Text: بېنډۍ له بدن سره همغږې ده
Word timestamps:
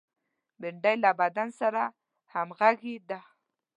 بېنډۍ 0.59 0.95
له 1.03 1.11
بدن 1.19 1.49
سره 1.59 1.83
همغږې 2.33 2.95
ده 3.09 3.19